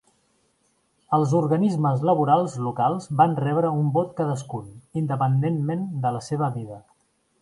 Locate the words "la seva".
6.17-6.51